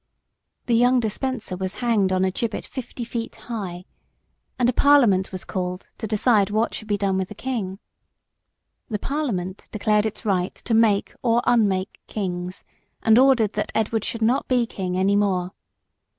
[0.65, 3.85] The young Despenser was hanged on a gibbet fifty feet high,
[4.57, 7.77] and a Parliament was called to decide what should be done with the king.
[8.89, 12.63] The Parliament declared its right to make or unmake kings,
[13.03, 15.51] and ordered that Edward should not be king any more.